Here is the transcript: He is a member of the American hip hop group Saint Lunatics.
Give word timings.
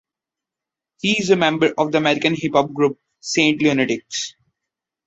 He 1.01 1.19
is 1.19 1.29
a 1.29 1.35
member 1.35 1.73
of 1.77 1.91
the 1.91 1.99
American 1.99 2.33
hip 2.35 2.53
hop 2.55 2.73
group 2.73 2.99
Saint 3.19 3.61
Lunatics. 3.61 4.33